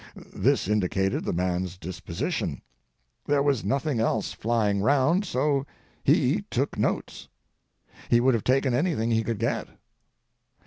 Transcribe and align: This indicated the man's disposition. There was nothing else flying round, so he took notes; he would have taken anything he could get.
This 0.35 0.67
indicated 0.67 1.25
the 1.25 1.31
man's 1.31 1.77
disposition. 1.77 2.63
There 3.27 3.43
was 3.43 3.63
nothing 3.63 3.99
else 3.99 4.31
flying 4.33 4.81
round, 4.81 5.25
so 5.25 5.67
he 6.03 6.43
took 6.49 6.75
notes; 6.75 7.27
he 8.09 8.19
would 8.19 8.33
have 8.33 8.43
taken 8.43 8.73
anything 8.73 9.11
he 9.11 9.23
could 9.23 9.37
get. 9.37 9.67